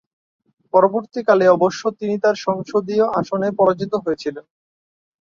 [0.73, 4.45] পরবর্তীকালে অবশ্য তিনি তার সংসদীয় আসনে পরাজিত হয়েছিলেন।